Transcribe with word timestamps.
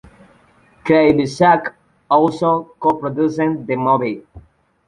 Kreviazuk 0.83 1.73
also 2.09 2.71
co-produced 2.79 3.67
the 3.67 3.75
movie. 3.75 4.25